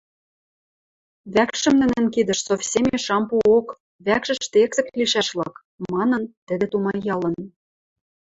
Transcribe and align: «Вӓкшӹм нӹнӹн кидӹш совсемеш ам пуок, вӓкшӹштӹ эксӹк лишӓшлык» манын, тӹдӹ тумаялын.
«Вӓкшӹм 1.33 1.75
нӹнӹн 1.81 2.05
кидӹш 2.13 2.39
совсемеш 2.47 3.05
ам 3.15 3.23
пуок, 3.29 3.67
вӓкшӹштӹ 4.05 4.57
эксӹк 4.65 4.87
лишӓшлык» 4.99 5.53
манын, 5.93 6.23
тӹдӹ 6.47 6.65
тумаялын. 6.71 7.35